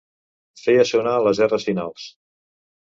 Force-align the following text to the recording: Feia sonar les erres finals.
Feia 0.61 0.87
sonar 0.93 1.13
les 1.29 1.43
erres 1.49 1.71
finals. 1.71 2.11